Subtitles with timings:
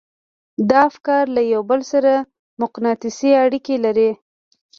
[0.69, 2.13] دا افکار له يو بل سره
[2.61, 4.11] مقناطيسي اړيکې لري.